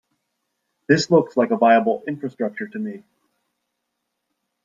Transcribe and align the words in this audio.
This 0.87 1.11
looks 1.11 1.37
like 1.37 1.51
a 1.51 1.55
viable 1.55 2.03
infrastructure 2.07 2.67
to 2.67 2.79
me. 2.79 3.03